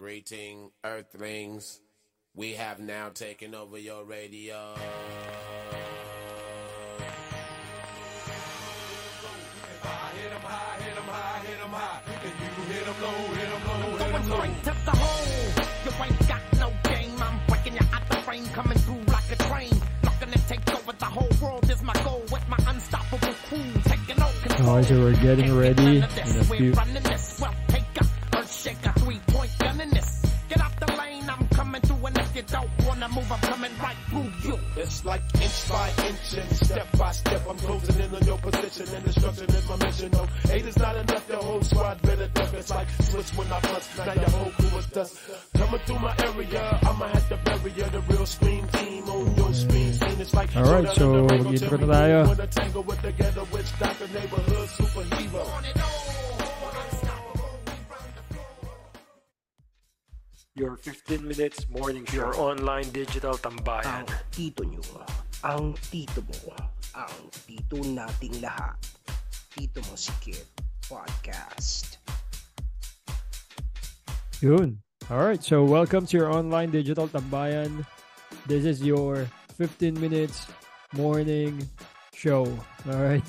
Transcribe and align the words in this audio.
Greeting, 0.00 0.72
Earthlings. 0.82 1.78
We 2.34 2.54
have 2.54 2.78
now 2.78 3.10
taken 3.10 3.54
over 3.54 3.76
your 3.76 4.02
radio. 4.02 4.72
If 4.72 4.80
I'm 14.14 14.22
going 14.24 14.24
straight 14.24 14.64
to 14.64 14.74
the 14.86 14.90
hole. 14.90 15.26
You 15.84 15.90
ain't 16.02 16.28
got 16.28 16.40
no 16.58 16.72
game. 16.84 17.22
I'm 17.22 17.38
breaking 17.46 17.74
you 17.74 17.86
out 17.92 18.08
the 18.08 18.16
frame, 18.22 18.46
coming 18.54 18.78
through 18.78 19.02
like 19.12 19.30
a 19.30 19.36
train. 19.36 19.82
Looking 20.02 20.30
to 20.32 20.38
take 20.48 20.66
over 20.74 20.92
the 20.92 21.04
whole 21.04 21.28
world 21.42 21.70
is 21.70 21.82
my 21.82 21.92
goal 22.04 22.22
with 22.32 22.48
my 22.48 22.56
unstoppable 22.68 23.34
crew. 23.50 23.70
Taking 23.84 24.22
all 24.22 24.32
control. 24.40 24.78
Okay, 24.78 24.98
we're 24.98 25.12
getting 25.20 25.54
ready 25.54 25.98
in 25.98 26.04
a 26.04 26.08
few. 26.44 26.72
Don't 32.50 32.70
wanna 32.86 33.08
move, 33.08 33.30
I'm 33.32 33.40
coming 33.40 33.70
right 33.80 33.96
through 34.08 34.32
you. 34.44 34.58
It's 34.76 35.04
like 35.04 35.22
inch 35.40 35.68
by 35.68 35.88
inch 36.08 36.34
and 36.38 36.56
step 36.56 36.86
by 36.98 37.12
step 37.12 37.42
I'm 37.48 37.56
closing 37.58 38.04
in 38.04 38.14
on 38.14 38.22
your 38.26 38.38
position 38.38 38.94
and 38.94 39.04
destruction 39.04 39.44
is 39.50 39.68
my 39.68 39.76
mission. 39.76 40.10
No, 40.12 40.26
eight 40.50 40.66
is 40.66 40.76
not 40.78 40.96
enough, 40.96 41.28
your 41.28 41.42
whole 41.42 41.62
squad 41.62 42.02
better 42.02 42.28
duck. 42.28 42.54
It's 42.54 42.70
like 42.70 42.88
switch 43.02 43.30
when 43.36 43.52
I 43.52 43.60
bust, 43.60 43.98
now 43.98 44.12
your 44.12 44.30
whole 44.30 44.50
crew 44.52 44.78
is 44.78 44.86
dust. 44.86 45.18
Coming 45.54 45.80
through 45.86 45.98
my 45.98 46.14
area, 46.18 46.78
I'ma 46.82 47.08
have 47.08 47.28
to 47.28 47.36
bury 47.44 47.72
you. 47.72 47.84
The 47.84 48.00
real 48.08 48.26
scream 48.26 48.66
team 48.68 49.04
on 49.08 49.36
your 49.36 49.52
screen 49.54 49.92
scene. 49.92 50.20
It's 50.20 50.34
like 50.34 50.56
Alright, 50.56 50.94
Jordan 50.94 51.28
so 51.28 51.34
and 51.34 51.46
the 51.46 51.68
Rainbow 55.16 55.89
Your 60.60 60.76
15 60.76 61.24
minutes 61.24 61.64
morning 61.72 62.04
show. 62.04 62.20
Your 62.20 62.36
online 62.36 62.84
digital 62.92 63.32
tambayan. 63.32 64.04
ang 64.04 64.04
tito 64.28 64.60
nyo, 64.60 64.84
ang 65.40 65.72
tito 65.88 66.20
mo, 66.20 66.52
ang 66.92 67.16
tito 67.48 67.80
nating 67.80 68.44
lahat. 68.44 68.76
Tito 69.56 69.80
mo 69.88 69.96
si 69.96 70.12
Kid 70.20 70.44
Podcast. 70.84 71.96
Yun. 74.44 74.76
Alright, 75.08 75.40
so 75.40 75.64
welcome 75.64 76.04
to 76.04 76.20
your 76.20 76.28
online 76.28 76.68
digital 76.68 77.08
tambayan. 77.08 77.80
This 78.44 78.68
is 78.68 78.84
your 78.84 79.24
15 79.56 79.96
minutes 79.96 80.44
morning 80.92 81.56
show. 82.12 82.44
Alright. 82.84 83.24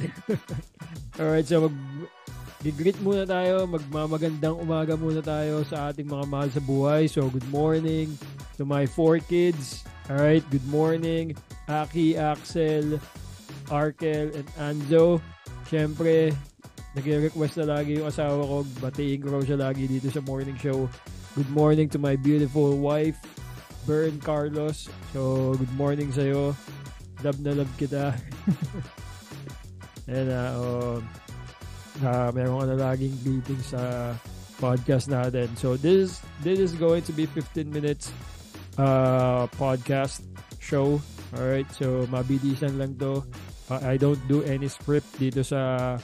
Alright, 1.15 1.47
so 1.47 1.71
mag 1.71 1.75
greet 2.69 3.01
muna 3.01 3.25
tayo, 3.25 3.65
magmamagandang 3.65 4.53
umaga 4.61 4.93
muna 4.93 5.25
tayo 5.25 5.65
sa 5.65 5.89
ating 5.89 6.05
mga 6.05 6.25
mahal 6.29 6.49
sa 6.53 6.61
buhay. 6.61 7.09
So 7.09 7.25
good 7.33 7.49
morning 7.49 8.13
to 8.61 8.69
my 8.69 8.85
four 8.85 9.17
kids. 9.17 9.81
Alright, 10.05 10.45
good 10.53 10.65
morning 10.69 11.33
Aki, 11.65 12.21
Axel, 12.21 13.01
Arkel, 13.73 14.29
and 14.37 14.47
Anzo. 14.61 15.17
Siyempre, 15.65 16.35
nag-request 16.93 17.63
na 17.63 17.79
lagi 17.79 17.97
yung 17.97 18.11
asawa 18.11 18.43
ko. 18.45 18.67
Batiin 18.77 19.23
ko 19.23 19.39
raw 19.39 19.41
siya 19.41 19.57
lagi 19.57 19.89
dito 19.89 20.13
sa 20.13 20.21
morning 20.21 20.59
show. 20.61 20.85
Good 21.33 21.49
morning 21.49 21.87
to 21.95 21.97
my 21.97 22.19
beautiful 22.19 22.75
wife, 22.77 23.17
Bern 23.87 24.19
Carlos. 24.19 24.91
So, 25.15 25.55
good 25.55 25.73
morning 25.79 26.11
sa'yo. 26.11 26.51
Love 27.23 27.39
na 27.39 27.55
love 27.55 27.71
kita. 27.79 28.11
And, 30.11 30.27
uh, 30.27 30.51
um, 30.59 31.07
uh, 32.03 32.29
meron 32.35 32.61
ka 32.61 32.65
na 32.73 32.77
laging 32.91 33.15
greeting 33.23 33.61
sa 33.63 34.13
podcast 34.61 35.09
natin. 35.09 35.49
So, 35.57 35.77
this, 35.77 36.21
this 36.45 36.61
is 36.61 36.73
going 36.77 37.01
to 37.09 37.13
be 37.13 37.25
15 37.25 37.69
minutes 37.69 38.13
uh, 38.77 39.47
podcast 39.57 40.21
show. 40.61 41.01
Alright, 41.31 41.69
so 41.71 42.05
mabilisan 42.11 42.75
lang 42.75 42.99
to. 42.99 43.23
Uh, 43.71 43.81
I 43.81 43.95
don't 43.95 44.19
do 44.27 44.43
any 44.43 44.67
script 44.67 45.07
dito 45.15 45.41
sa 45.47 45.95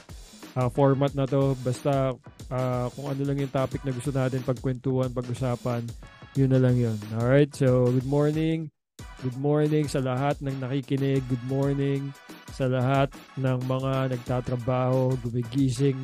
uh, 0.56 0.68
format 0.72 1.12
na 1.12 1.28
to. 1.28 1.52
Basta 1.60 2.16
uh, 2.48 2.86
kung 2.96 3.06
ano 3.12 3.22
lang 3.28 3.36
yung 3.38 3.52
topic 3.52 3.84
na 3.84 3.92
gusto 3.92 4.08
natin 4.08 4.40
pagkwentuhan, 4.40 5.12
pag-usapan, 5.12 5.84
yun 6.32 6.50
na 6.50 6.60
lang 6.60 6.80
yun. 6.80 6.96
Alright, 7.20 7.52
so 7.52 7.92
good 7.92 8.08
morning. 8.08 8.72
Good 9.18 9.34
morning 9.42 9.90
sa 9.90 9.98
lahat 9.98 10.38
ng 10.38 10.62
nakikinig. 10.62 11.26
Good 11.26 11.42
morning 11.50 12.14
sa 12.54 12.70
lahat 12.70 13.10
ng 13.34 13.58
mga 13.66 14.14
nagtatrabaho, 14.14 15.18
gumigising 15.26 15.98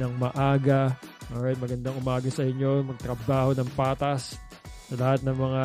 ng 0.00 0.12
maaga. 0.16 0.96
Alright, 1.28 1.60
magandang 1.60 2.00
umaga 2.00 2.32
sa 2.32 2.40
inyo. 2.40 2.88
Magtrabaho 2.88 3.52
ng 3.52 3.68
patas 3.76 4.40
sa 4.88 4.94
lahat 4.96 5.20
ng 5.28 5.36
mga 5.36 5.64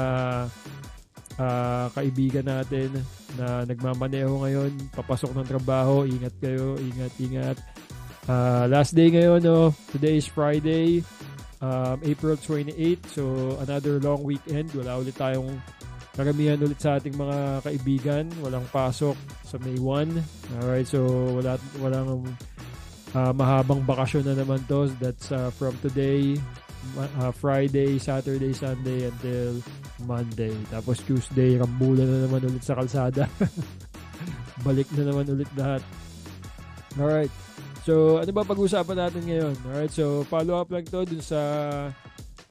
ah, 1.39 1.87
kaibigan 1.95 2.47
natin 2.47 2.91
na 3.39 3.63
nagmamaneho 3.63 4.35
ngayon, 4.43 4.71
papasok 4.91 5.31
ng 5.35 5.47
trabaho, 5.47 6.03
ingat 6.03 6.35
kayo, 6.43 6.75
ingat, 6.83 7.13
ingat. 7.15 7.57
Ah, 8.27 8.67
last 8.67 8.91
day 8.91 9.07
ngayon, 9.07 9.39
no? 9.39 9.71
Today 9.95 10.19
is 10.19 10.27
Friday, 10.27 10.99
um, 11.63 11.99
April 12.03 12.35
28. 12.35 12.99
So, 13.07 13.55
another 13.63 13.99
long 14.03 14.23
weekend. 14.23 14.71
Wala 14.75 14.99
ulit 14.99 15.15
tayong 15.15 15.59
karamihan 16.19 16.59
ulit 16.59 16.83
sa 16.83 16.99
ating 16.99 17.15
mga 17.15 17.63
kaibigan. 17.63 18.27
Walang 18.43 18.67
pasok 18.75 19.15
sa 19.47 19.55
May 19.63 19.79
1. 19.79 20.59
Alright, 20.59 20.83
so 20.83 21.07
wala, 21.39 21.55
walang 21.79 22.27
ah, 23.15 23.31
mahabang 23.31 23.87
bakasyon 23.87 24.27
na 24.27 24.35
naman 24.35 24.59
to. 24.67 24.91
That's 24.99 25.31
ah, 25.31 25.47
from 25.47 25.79
today, 25.79 26.35
ah, 26.99 27.31
Friday, 27.31 27.95
Saturday, 28.03 28.51
Sunday 28.51 29.07
until 29.07 29.63
Monday. 30.03 30.51
Tapos 30.67 30.99
Tuesday, 31.07 31.55
rambulan 31.55 32.11
na 32.11 32.27
naman 32.27 32.43
ulit 32.43 32.67
sa 32.67 32.75
kalsada. 32.75 33.23
Balik 34.67 34.91
na 34.99 35.07
naman 35.07 35.23
ulit 35.23 35.47
lahat. 35.55 35.79
Alright. 36.99 37.31
So, 37.87 38.19
ano 38.19 38.27
ba 38.35 38.43
pag-usapan 38.43 39.07
natin 39.07 39.23
ngayon? 39.23 39.55
Alright, 39.71 39.95
so 39.95 40.27
follow 40.27 40.59
up 40.59 40.67
lang 40.67 40.83
to 40.83 41.07
dun 41.07 41.23
sa 41.23 41.39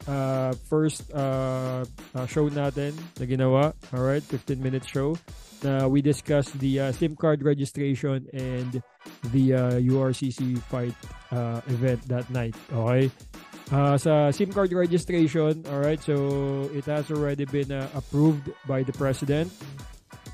uh, 0.08 0.56
first 0.66 1.12
uh, 1.12 1.84
uh, 2.16 2.26
show 2.26 2.48
natin 2.48 2.96
na 3.20 3.24
ginawa. 3.28 3.76
Alright, 3.92 4.24
15-minute 4.24 4.88
show 4.88 5.14
na 5.62 5.86
we 5.86 6.00
discussed 6.00 6.56
the 6.58 6.80
uh, 6.80 6.92
SIM 6.92 7.14
card 7.14 7.42
registration 7.42 8.26
and 8.32 8.82
the 9.30 9.54
uh, 9.54 9.76
URCC 9.78 10.58
fight 10.70 10.94
uh, 11.30 11.60
event 11.68 12.00
that 12.08 12.26
night. 12.30 12.56
Okay? 12.72 13.10
Uh, 13.68 14.00
sa 14.00 14.32
SIM 14.32 14.48
card 14.48 14.72
registration, 14.72 15.60
alright, 15.68 16.00
so 16.00 16.70
it 16.72 16.88
has 16.88 17.12
already 17.12 17.44
been 17.44 17.68
uh, 17.68 17.84
approved 17.92 18.48
by 18.64 18.80
the 18.80 18.94
President. 18.96 19.52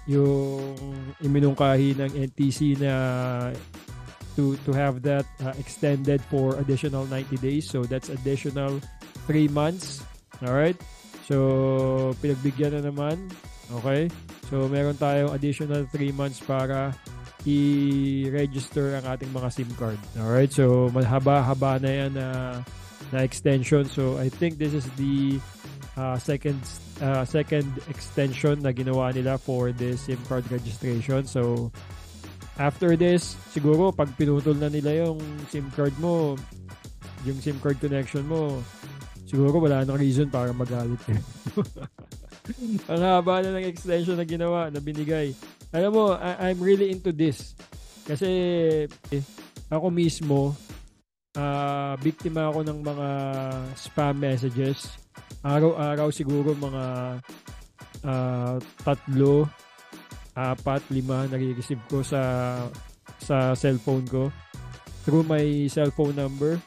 Yung 0.06 0.76
iminungkahi 1.18 1.98
ng 1.98 2.10
NTC 2.30 2.78
na 2.78 3.50
to 4.36 4.58
to 4.66 4.70
have 4.74 5.02
that 5.02 5.24
uh, 5.42 5.54
extended 5.58 6.20
for 6.28 6.58
additional 6.58 7.06
90 7.06 7.38
days. 7.38 7.70
So 7.70 7.82
that's 7.82 8.10
additional 8.10 8.78
3 9.26 9.48
months. 9.50 10.04
Alright? 10.44 10.76
So, 11.24 12.12
pinagbigyan 12.20 12.76
na 12.76 12.82
naman. 12.88 13.32
Okay? 13.80 14.12
So, 14.52 14.68
meron 14.68 15.00
tayong 15.00 15.32
additional 15.32 15.88
3 15.88 16.12
months 16.12 16.40
para 16.44 16.92
i-register 17.44 18.96
ang 18.96 19.04
ating 19.04 19.30
mga 19.32 19.48
SIM 19.52 19.70
card. 19.76 20.00
Alright? 20.20 20.52
So, 20.52 20.88
mahaba-haba 20.92 21.80
na 21.80 21.90
yan 21.90 22.12
na, 22.16 22.28
na 23.12 23.18
extension. 23.24 23.88
So, 23.88 24.20
I 24.20 24.28
think 24.28 24.56
this 24.60 24.72
is 24.72 24.84
the 25.00 25.40
uh, 25.96 26.18
second 26.18 26.58
uh, 27.00 27.24
second 27.24 27.70
extension 27.86 28.62
na 28.62 28.70
ginawa 28.74 29.14
nila 29.14 29.38
for 29.38 29.70
the 29.72 29.96
SIM 29.96 30.18
card 30.26 30.46
registration. 30.50 31.26
So, 31.26 31.70
after 32.58 32.94
this, 32.94 33.34
siguro 33.50 33.94
pag 33.94 34.10
pinutol 34.14 34.58
na 34.58 34.70
nila 34.70 35.06
yung 35.08 35.18
SIM 35.50 35.66
card 35.74 35.94
mo, 35.98 36.38
yung 37.26 37.38
SIM 37.40 37.58
card 37.58 37.80
connection 37.80 38.26
mo, 38.26 38.62
siguro 39.34 39.58
wala 39.58 39.82
nang 39.82 39.98
reason 39.98 40.30
para 40.30 40.54
magalit 40.54 41.02
ka. 41.02 41.10
Ang 42.92 43.02
haba 43.02 43.42
na 43.42 43.58
ng 43.58 43.66
extension 43.66 44.14
na 44.14 44.22
ginawa, 44.22 44.70
na 44.70 44.78
binigay. 44.78 45.34
Alam 45.74 45.90
mo, 45.90 46.04
I- 46.14 46.52
I'm 46.52 46.62
really 46.62 46.94
into 46.94 47.10
this. 47.10 47.58
Kasi 48.06 48.28
eh, 48.86 49.22
ako 49.72 49.90
mismo, 49.90 50.54
ah 51.34 51.98
biktima 51.98 52.46
ako 52.46 52.62
ng 52.62 52.78
mga 52.78 53.08
spam 53.74 54.14
messages. 54.22 54.94
Araw-araw 55.42 56.14
siguro 56.14 56.54
mga 56.54 56.84
ah, 58.06 58.54
tatlo, 58.86 59.50
apat, 60.36 60.82
lima 60.94 61.26
nare-receive 61.26 61.82
ko 61.90 62.06
sa 62.06 62.22
sa 63.18 63.56
cellphone 63.56 64.04
ko 64.06 64.28
through 65.02 65.24
my 65.26 65.66
cellphone 65.66 66.14
number. 66.14 66.60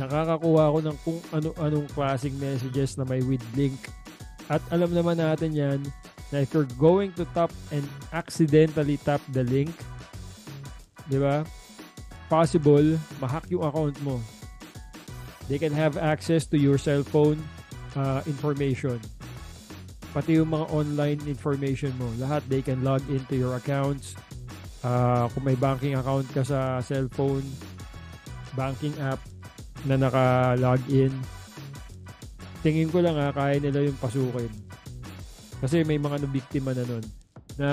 Nakakakuha 0.00 0.62
ako 0.72 0.78
ng 0.80 0.96
kung 1.04 1.20
ano-anong 1.36 1.88
klaseng 1.92 2.36
messages 2.40 2.96
na 2.96 3.04
may 3.04 3.20
with 3.20 3.44
link. 3.52 3.76
At 4.48 4.64
alam 4.72 4.92
naman 4.96 5.20
natin 5.20 5.52
yan 5.52 5.80
na 6.32 6.40
if 6.40 6.52
you're 6.56 6.68
going 6.80 7.12
to 7.20 7.28
tap 7.36 7.52
and 7.68 7.84
accidentally 8.16 8.96
tap 8.96 9.20
the 9.36 9.44
link, 9.44 9.72
di 11.12 11.20
ba? 11.20 11.44
Possible, 12.32 12.96
mahack 13.20 13.44
yung 13.52 13.68
account 13.68 13.96
mo. 14.00 14.16
They 15.52 15.60
can 15.60 15.76
have 15.76 16.00
access 16.00 16.48
to 16.48 16.56
your 16.56 16.80
cellphone 16.80 17.36
uh, 17.92 18.24
information. 18.24 18.96
Pati 20.16 20.40
yung 20.40 20.52
mga 20.52 20.72
online 20.72 21.20
information 21.28 21.92
mo. 22.00 22.08
Lahat, 22.16 22.40
they 22.48 22.64
can 22.64 22.80
log 22.80 23.04
into 23.12 23.36
your 23.36 23.56
accounts. 23.60 24.16
Uh, 24.80 25.28
kung 25.36 25.44
may 25.44 25.56
banking 25.56 25.96
account 25.96 26.24
ka 26.32 26.40
sa 26.40 26.80
cellphone, 26.80 27.44
banking 28.56 28.96
app 29.00 29.20
na 29.86 29.98
naka-log 29.98 30.82
in, 30.90 31.12
tingin 32.62 32.90
ko 32.90 33.02
lang 33.02 33.18
ha, 33.18 33.34
kaya 33.34 33.58
nila 33.58 33.82
yung 33.82 33.98
pasukin. 33.98 34.50
Kasi 35.62 35.86
may 35.86 35.98
mga 35.98 36.26
nabiktima 36.26 36.74
na 36.74 36.84
nun 36.86 37.04
na 37.58 37.70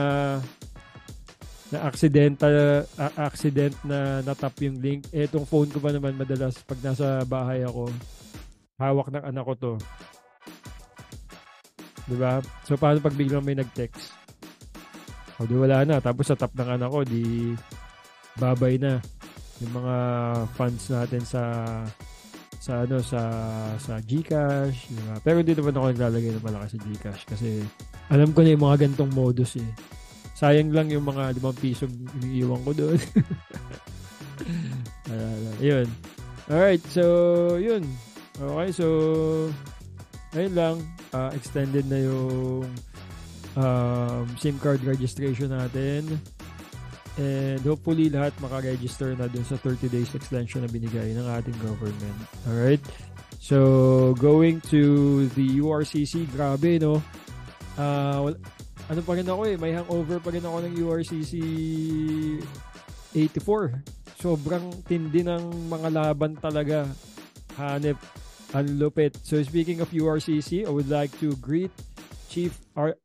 na 1.69 1.85
accidental 1.85 2.85
uh, 2.97 3.13
accident 3.21 3.77
na 3.85 4.25
natap 4.25 4.57
yung 4.61 4.81
link. 4.81 5.05
Etong 5.13 5.45
phone 5.45 5.69
ko 5.69 5.77
pa 5.77 5.93
naman 5.93 6.17
madalas 6.17 6.57
pag 6.65 6.81
nasa 6.81 7.21
bahay 7.29 7.61
ako, 7.61 7.93
hawak 8.81 9.13
ng 9.13 9.25
anak 9.25 9.45
ko 9.45 9.53
to. 9.53 9.73
'Di 12.09 12.17
ba? 12.17 12.41
So 12.65 12.73
paano 12.73 12.97
pag 13.05 13.13
biglang 13.13 13.45
may 13.45 13.53
nag-text? 13.53 14.17
O 15.39 15.45
di 15.45 15.55
wala 15.55 15.85
na. 15.85 16.01
Tapos 16.01 16.25
sa 16.25 16.35
tap 16.35 16.51
ng 16.57 16.69
anak 16.73 16.89
ko, 16.89 17.05
di 17.05 17.53
babay 18.41 18.81
na 18.81 18.97
yung 19.59 19.73
mga 19.75 19.95
funds 20.55 20.83
natin 20.91 21.23
sa 21.23 21.43
sa 22.59 22.83
ano 22.83 22.99
sa 22.99 23.21
sa 23.79 24.03
GCash, 24.03 24.91
diba? 24.91 25.15
Pero 25.23 25.39
dito 25.43 25.63
pa 25.63 25.71
ako 25.71 25.95
naglalagay 25.95 26.35
ng 26.35 26.43
malaki 26.43 26.75
sa 26.75 26.79
GCash 26.83 27.23
kasi 27.27 27.63
alam 28.11 28.35
ko 28.35 28.43
na 28.43 28.51
yung 28.51 28.63
mga 28.67 28.87
gantong 28.87 29.11
modus 29.15 29.55
eh. 29.59 29.69
Sayang 30.35 30.71
lang 30.71 30.87
yung 30.91 31.03
mga 31.03 31.35
5 31.35 31.43
piso 31.59 31.87
iniiwan 32.23 32.63
ko 32.63 32.71
doon. 32.71 32.99
uh, 35.11 35.55
yun. 35.59 35.87
Alright, 36.47 36.83
so 36.87 37.03
yun. 37.59 37.83
Okay, 38.39 38.69
so 38.71 38.87
ayun 40.31 40.55
lang. 40.55 40.75
Uh, 41.11 41.31
extended 41.35 41.83
na 41.91 41.99
yung 42.07 42.63
um, 43.59 44.25
SIM 44.39 44.55
card 44.59 44.79
registration 44.87 45.51
natin. 45.51 46.19
And 47.19 47.59
hopefully 47.67 48.07
lahat 48.07 48.31
makaregister 48.39 49.11
na 49.19 49.27
dun 49.27 49.43
sa 49.43 49.59
30 49.59 49.91
days 49.91 50.15
extension 50.15 50.63
na 50.63 50.71
binigay 50.71 51.11
ng 51.11 51.27
ating 51.27 51.57
government. 51.59 52.15
Alright? 52.47 52.79
So, 53.43 54.15
going 54.19 54.63
to 54.71 55.27
the 55.35 55.59
URCC, 55.59 56.31
grabe 56.31 56.79
no? 56.79 57.03
Uh, 57.75 58.31
ano 58.87 58.99
pa 59.03 59.11
rin 59.19 59.27
ako 59.27 59.41
eh, 59.51 59.55
may 59.59 59.75
hangover 59.75 60.23
pa 60.23 60.31
rin 60.31 60.43
ako 60.47 60.57
ng 60.63 60.73
URCC 60.79 61.33
84. 63.11 63.83
Sobrang 64.19 64.71
tindi 64.87 65.19
ng 65.23 65.71
mga 65.71 65.87
laban 65.91 66.39
talaga. 66.39 66.87
Hanep, 67.59 67.99
ang 68.55 68.67
lupit. 68.79 69.19
So 69.27 69.43
speaking 69.43 69.83
of 69.83 69.91
URCC, 69.91 70.63
I 70.63 70.71
would 70.71 70.87
like 70.87 71.11
to 71.19 71.35
greet 71.43 71.71
Chief 72.31 72.55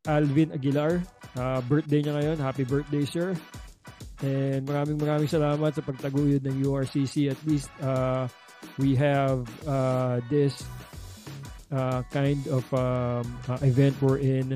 Alvin 0.07 0.55
Aguilar. 0.55 1.03
Uh, 1.35 1.59
birthday 1.67 1.99
niya 1.99 2.15
ngayon. 2.15 2.39
Happy 2.39 2.63
birthday, 2.63 3.03
sir. 3.03 3.35
And 4.23 4.63
maraming 4.63 5.01
maraming 5.01 5.31
salamat 5.31 5.75
sa 5.75 5.83
pagtaguyod 5.83 6.47
ng 6.47 6.63
URCC. 6.63 7.33
At 7.33 7.41
least 7.43 7.73
uh, 7.83 8.31
we 8.79 8.95
have 8.95 9.43
uh, 9.67 10.23
this 10.31 10.63
uh, 11.75 12.07
kind 12.15 12.41
of 12.49 12.65
um, 12.75 13.27
uh, 13.49 13.59
event 13.67 13.95
we're 13.99 14.23
in. 14.23 14.55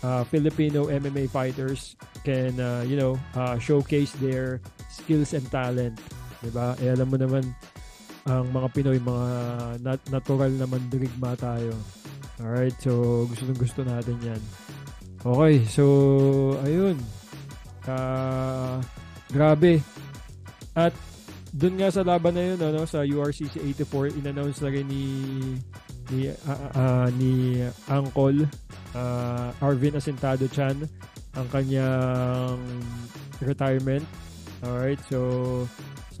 Uh, 0.00 0.24
Filipino 0.24 0.88
MMA 0.88 1.28
fighters 1.28 1.96
can, 2.24 2.56
uh, 2.56 2.80
you 2.88 2.96
know, 2.96 3.20
uh, 3.36 3.58
showcase 3.60 4.12
their 4.16 4.60
skills 4.88 5.34
and 5.36 5.44
talent. 5.52 6.00
Diba? 6.40 6.72
Eh, 6.80 6.88
alam 6.88 7.12
mo 7.12 7.20
naman, 7.20 7.44
ang 8.24 8.48
mga 8.48 8.68
Pinoy, 8.72 8.96
mga 8.96 9.28
nat- 9.84 10.08
natural 10.08 10.52
na 10.56 10.64
mandirigma 10.64 11.36
tayo. 11.36 11.76
Alright, 12.40 12.72
so 12.80 13.24
gusto 13.28 13.44
nung 13.44 13.60
gusto 13.60 13.80
natin 13.84 14.16
yan. 14.24 14.42
Okay, 15.20 15.54
so 15.68 15.84
ayun. 16.64 16.96
Uh, 17.84 18.80
grabe. 19.30 19.82
At 20.74 20.94
dun 21.50 21.78
nga 21.78 21.90
sa 21.90 22.06
laban 22.06 22.34
na 22.34 22.54
yun, 22.54 22.60
ano, 22.62 22.86
sa 22.86 23.02
URCC 23.02 23.58
84, 23.74 24.18
in-announce 24.18 24.62
na 24.62 24.70
rin 24.70 24.86
ni 24.86 25.06
ni 26.10 26.26
uh, 26.30 26.70
uh, 26.74 27.06
ni 27.14 27.62
Angkol 27.86 28.46
uh, 28.94 29.48
Arvin 29.62 29.94
Asentado 29.94 30.50
Chan 30.50 30.78
ang 31.38 31.46
kanyang 31.54 32.58
retirement. 33.42 34.02
Alright, 34.60 34.98
so 35.06 35.64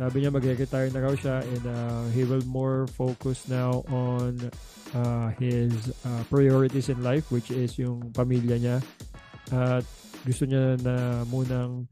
sabi 0.00 0.24
niya 0.24 0.32
magre-retire 0.32 0.88
na 0.96 1.04
raw 1.04 1.12
siya 1.12 1.44
and 1.44 1.64
uh, 1.68 2.08
he 2.16 2.24
will 2.24 2.40
more 2.48 2.88
focus 2.96 3.44
now 3.52 3.84
on 3.92 4.48
uh, 4.96 5.28
his 5.36 5.92
uh, 6.08 6.24
priorities 6.32 6.88
in 6.88 7.04
life 7.04 7.28
which 7.28 7.52
is 7.52 7.76
yung 7.76 8.00
pamilya 8.16 8.56
niya 8.56 8.76
at 9.52 9.84
gusto 10.24 10.48
niya 10.48 10.80
na 10.80 11.20
munang 11.28 11.84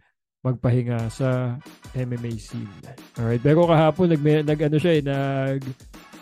magpahinga 0.47 1.11
sa 1.11 1.59
MMA 1.99 2.39
scene. 2.39 2.71
Alright, 3.19 3.43
pero 3.43 3.67
kahapon 3.67 4.15
nag, 4.15 4.23
nag 4.23 4.61
ano 4.63 4.77
siya 4.79 4.93
eh, 4.99 5.03
nag 5.03 5.61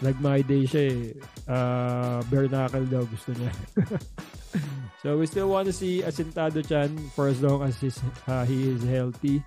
nag 0.01 0.17
my 0.21 0.41
day 0.45 0.65
siya 0.65 0.83
eh. 0.93 1.01
Uh, 1.49 2.21
bare 2.29 2.49
knuckle 2.49 2.89
daw 2.89 3.05
gusto 3.05 3.33
niya. 3.37 3.53
so 5.05 5.17
we 5.17 5.25
still 5.29 5.53
want 5.53 5.69
to 5.69 5.75
see 5.75 6.01
Asintado 6.01 6.65
Chan 6.65 6.93
for 7.13 7.29
as 7.29 7.41
long 7.45 7.65
as 7.65 7.77
he's, 7.81 8.01
uh, 8.29 8.45
he 8.45 8.73
is 8.73 8.83
healthy. 8.85 9.41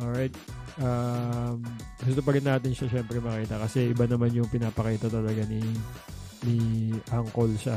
Alright. 0.00 0.34
Um, 0.80 1.62
gusto 2.02 2.20
pa 2.20 2.34
rin 2.34 2.44
natin 2.44 2.74
siya 2.74 2.90
syempre 2.90 3.22
makita 3.22 3.62
kasi 3.62 3.94
iba 3.94 4.10
naman 4.10 4.34
yung 4.34 4.50
pinapakita 4.50 5.06
talaga 5.06 5.46
ni 5.46 5.62
ni 6.44 6.58
Uncle 7.14 7.54
sa 7.56 7.76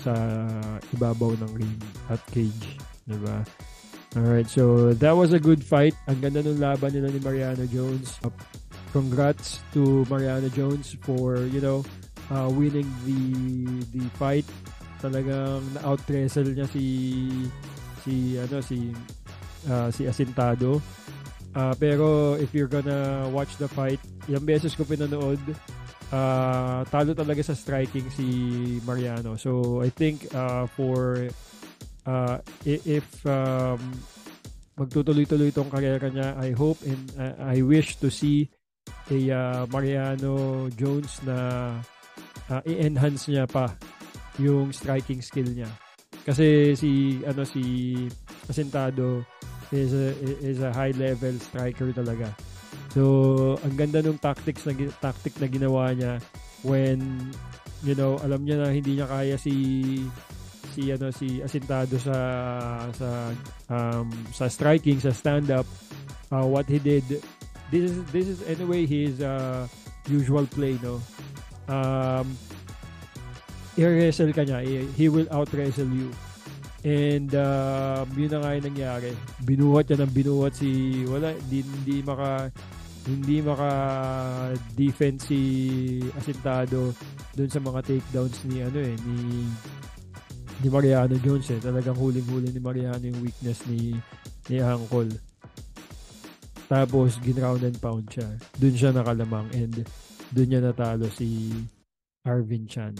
sa 0.00 0.14
ibabaw 0.94 1.34
ng 1.34 1.52
ring 1.58 1.80
at 2.06 2.22
cage, 2.30 2.78
'di 3.04 3.18
ba? 3.18 3.42
Alright, 4.16 4.48
so 4.48 4.96
that 4.96 5.12
was 5.12 5.36
a 5.36 5.38
good 5.38 5.60
fight. 5.60 5.92
Ang 6.08 6.24
ganda 6.24 6.40
ng 6.40 6.56
laban 6.56 6.88
nila 6.88 7.12
ni 7.12 7.20
Mariano 7.20 7.68
Jones. 7.68 8.16
Uh, 8.24 8.32
congrats 8.88 9.60
to 9.76 10.08
Mariano 10.08 10.48
Jones 10.48 10.96
for, 11.04 11.44
you 11.52 11.60
know, 11.60 11.84
uh, 12.32 12.48
winning 12.48 12.88
the 13.04 13.20
the 13.92 14.08
fight. 14.16 14.48
Talagang 15.04 15.60
na-out 15.76 16.00
wrestle 16.08 16.48
niya 16.48 16.64
si 16.64 17.28
si 18.08 18.40
ano 18.40 18.64
si 18.64 18.88
uh, 19.68 19.92
si 19.92 20.08
Asintado. 20.08 20.80
Uh, 21.52 21.76
pero 21.76 22.40
if 22.40 22.56
you're 22.56 22.72
gonna 22.72 23.28
watch 23.28 23.60
the 23.60 23.68
fight, 23.68 24.00
ilang 24.32 24.48
beses 24.48 24.72
ko 24.72 24.88
pinanood, 24.88 25.40
uh, 26.08 26.88
talo 26.88 27.12
talaga 27.12 27.44
sa 27.44 27.52
striking 27.52 28.08
si 28.08 28.26
Mariano. 28.88 29.36
So 29.36 29.84
I 29.84 29.92
think 29.92 30.24
uh, 30.32 30.64
for 30.72 31.28
uh, 32.06 32.38
if 32.64 33.04
um, 33.26 33.78
magtutuloy-tuloy 34.78 35.50
itong 35.50 35.68
karera 35.68 36.08
niya, 36.08 36.38
I 36.38 36.54
hope 36.54 36.80
and 36.86 37.04
uh, 37.18 37.34
I 37.42 37.60
wish 37.60 37.98
to 38.00 38.08
see 38.08 38.48
a 39.10 39.18
uh, 39.30 39.62
Mariano 39.68 40.66
Jones 40.74 41.20
na 41.26 41.36
uh, 42.50 42.62
i-enhance 42.64 43.28
niya 43.28 43.44
pa 43.50 43.74
yung 44.38 44.70
striking 44.70 45.20
skill 45.20 45.48
niya. 45.50 45.68
Kasi 46.26 46.74
si 46.74 47.22
ano 47.22 47.46
si 47.46 47.62
Asentado 48.46 49.22
is 49.74 49.90
a, 49.94 50.14
is 50.42 50.62
a 50.62 50.70
high 50.70 50.94
level 50.94 51.34
striker 51.42 51.90
talaga. 51.90 52.30
So, 52.94 53.58
ang 53.60 53.74
ganda 53.76 54.00
ng 54.00 54.18
tactics 54.22 54.64
na 54.64 54.72
tactic 55.02 55.36
na 55.42 55.50
ginawa 55.50 55.92
niya 55.92 56.22
when 56.62 57.02
you 57.84 57.94
know, 57.94 58.16
alam 58.24 58.46
niya 58.46 58.62
na 58.62 58.72
hindi 58.72 58.96
niya 58.96 59.06
kaya 59.10 59.36
si 59.36 59.52
si 60.76 60.92
ano 60.92 61.08
si 61.08 61.40
Asintado 61.40 61.96
sa 61.96 62.18
sa 62.92 63.08
um, 63.72 64.12
sa 64.36 64.52
striking 64.52 65.00
sa 65.00 65.16
stand 65.16 65.48
up 65.48 65.64
uh, 66.28 66.44
what 66.44 66.68
he 66.68 66.76
did 66.76 67.02
this 67.72 67.88
is 67.88 67.96
this 68.12 68.28
is 68.28 68.38
anyway 68.44 68.84
his 68.84 69.24
uh, 69.24 69.64
usual 70.06 70.44
play 70.52 70.76
no? 70.84 71.00
Um 71.66 72.36
i-wrestle 73.76 74.32
ka 74.32 74.42
niya. 74.42 74.64
He 74.96 75.06
will 75.12 75.28
out 75.28 75.52
wrestle 75.52 75.88
you. 75.92 76.08
And 76.86 77.28
uh, 77.34 78.08
yun 78.16 78.30
na 78.32 78.38
nga 78.40 78.56
yung 78.56 78.66
nangyari. 78.72 79.12
Binuhat 79.44 79.90
niya 79.90 80.06
ng 80.06 80.12
binuhat 80.14 80.54
si 80.56 81.02
wala 81.04 81.34
hindi, 81.34 81.60
hindi 81.66 81.96
maka 82.00 82.48
hindi 83.06 83.38
maka 83.38 83.70
defense 84.74 85.30
si 85.30 85.40
Asintado 86.16 86.90
doon 87.36 87.50
sa 87.50 87.60
mga 87.62 87.80
takedowns 87.84 88.38
ni 88.48 88.64
ano 88.64 88.78
eh 88.82 88.96
ni 89.06 89.46
ni 90.62 90.68
Mariano 90.68 91.16
Jones 91.20 91.48
eh. 91.52 91.60
Talagang 91.60 91.96
huling-huli 91.96 92.52
ni 92.52 92.60
Mariano 92.60 93.02
yung 93.02 93.20
weakness 93.20 93.64
ni 93.68 93.96
ni 94.48 94.56
Angkol. 94.62 95.10
Tapos, 96.66 97.18
ginround 97.22 97.62
and 97.62 97.78
pound 97.78 98.06
siya. 98.10 98.26
Doon 98.58 98.74
siya 98.74 98.90
nakalamang 98.90 99.46
and 99.54 99.86
doon 100.34 100.48
niya 100.50 100.60
natalo 100.62 101.06
si 101.14 101.54
Arvin 102.26 102.66
Chan. 102.66 102.94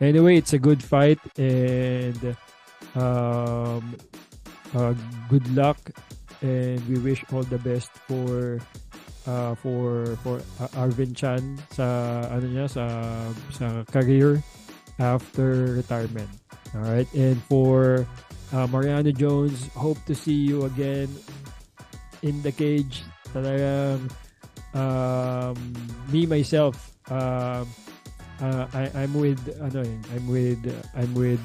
Anyway, 0.00 0.40
it's 0.40 0.56
a 0.56 0.62
good 0.62 0.80
fight 0.80 1.20
and 1.36 2.36
um, 2.96 3.84
uh, 4.72 4.96
good 5.28 5.44
luck 5.52 5.76
and 6.40 6.80
we 6.88 6.96
wish 6.98 7.20
all 7.32 7.44
the 7.44 7.60
best 7.60 7.92
for 8.08 8.56
uh, 9.28 9.52
for 9.60 10.16
for 10.24 10.40
uh, 10.56 10.80
Arvin 10.80 11.12
Chan 11.12 11.60
sa 11.76 11.84
ano 12.32 12.46
niya 12.48 12.64
sa 12.64 12.88
sa 13.52 13.84
career 13.92 14.40
after 14.96 15.76
retirement. 15.76 16.28
All 16.70 16.86
right, 16.86 17.08
and 17.14 17.42
for 17.50 18.06
uh, 18.54 18.66
Mariano 18.70 19.10
Jones, 19.10 19.66
hope 19.74 19.98
to 20.06 20.14
see 20.14 20.46
you 20.46 20.70
again 20.70 21.10
in 22.22 22.42
the 22.46 22.52
cage. 22.52 23.02
Talagang 23.34 24.06
um, 24.74 25.58
me 26.14 26.26
myself, 26.26 26.94
um, 27.10 27.66
uh, 28.38 28.66
I, 28.70 28.90
I'm 29.02 29.14
with 29.14 29.42
ano 29.58 29.82
eh, 29.82 29.98
I'm 30.14 30.26
with 30.30 30.62
I'm 30.94 31.12
with 31.14 31.42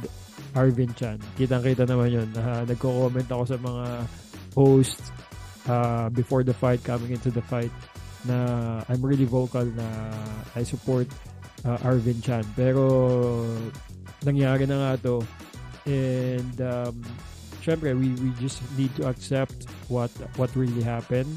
Arvin 0.54 0.94
Chan. 0.94 1.18
Kitang-kita 1.38 1.90
naman 1.90 2.14
'yon. 2.14 2.30
Uh, 2.38 2.62
nagko-comment 2.70 3.26
ako 3.26 3.44
sa 3.50 3.58
mga 3.58 3.86
hosts 4.54 5.10
uh, 5.66 6.08
before 6.14 6.46
the 6.46 6.54
fight, 6.54 6.86
coming 6.86 7.12
into 7.12 7.34
the 7.34 7.42
fight 7.42 7.74
na 8.26 8.82
I'm 8.90 9.02
really 9.02 9.26
vocal 9.26 9.66
na 9.66 9.86
I 10.54 10.62
support 10.62 11.10
uh, 11.66 11.78
Arvin 11.82 12.22
Chan. 12.22 12.46
Pero 12.58 12.86
nangyari 14.26 14.66
na 14.66 14.76
nga 14.82 14.92
to 15.00 15.22
and 15.86 16.58
um, 16.62 16.98
syempre 17.62 17.94
we, 17.94 18.10
we 18.22 18.34
just 18.42 18.60
need 18.78 18.90
to 18.98 19.06
accept 19.08 19.70
what 19.88 20.10
what 20.36 20.50
really 20.58 20.82
happened 20.82 21.30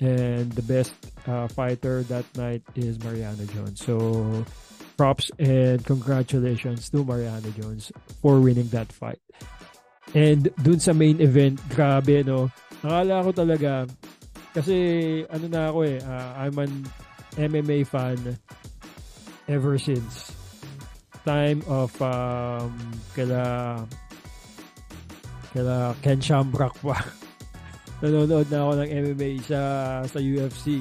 and 0.00 0.50
the 0.52 0.62
best 0.62 0.94
uh, 1.28 1.46
fighter 1.48 2.02
that 2.04 2.24
night 2.36 2.62
is 2.74 2.98
Mariana 3.04 3.44
Jones. 3.52 3.84
So 3.84 4.44
props 4.96 5.30
and 5.38 5.84
congratulations 5.84 6.88
to 6.90 7.04
Mariana 7.04 7.50
Jones 7.52 7.92
for 8.22 8.40
winning 8.40 8.68
that 8.68 8.90
fight. 8.92 9.20
And 10.14 10.48
dun 10.62 10.80
sa 10.80 10.92
main 10.92 11.20
event, 11.20 11.60
grabe 11.68 12.24
no. 12.24 12.50
Akala 12.82 13.22
ko 13.22 13.30
talaga 13.30 13.86
kasi 14.56 15.22
ano 15.28 15.46
na 15.46 15.70
ako 15.70 15.78
eh, 15.86 16.00
uh, 16.00 16.30
I'm 16.40 16.56
an 16.58 16.74
MMA 17.36 17.86
fan 17.86 18.18
ever 19.46 19.78
since 19.78 20.39
time 21.24 21.60
of 21.68 21.90
um, 22.02 22.72
kala 23.12 23.42
kala 25.52 25.94
Ken 26.00 26.20
Shamrock 26.20 26.76
pa. 26.80 26.98
Nanonood 28.00 28.48
na 28.48 28.58
ako 28.64 28.72
ng 28.80 28.90
MMA 28.90 29.30
sa 29.44 29.60
sa 30.08 30.18
UFC. 30.18 30.80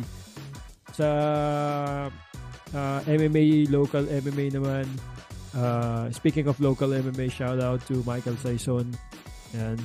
Sa 0.95 1.07
uh, 2.73 2.99
MMA, 3.07 3.67
local 3.71 4.05
MMA 4.07 4.55
naman. 4.55 4.85
Uh, 5.49 6.07
speaking 6.13 6.45
of 6.45 6.59
local 6.61 6.93
MMA, 6.93 7.27
shout 7.33 7.57
out 7.59 7.81
to 7.89 8.05
Michael 8.05 8.37
Saison. 8.37 8.85
Yan. 9.57 9.77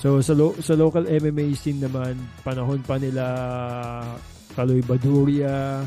So 0.00 0.18
sa 0.18 0.34
lo- 0.34 0.58
sa 0.58 0.74
local 0.74 1.06
MMA 1.06 1.54
scene 1.54 1.78
naman, 1.78 2.18
panahon 2.42 2.82
pa 2.82 2.98
nila 2.98 3.24
Kaloy 4.56 4.82
Baduria, 4.82 5.86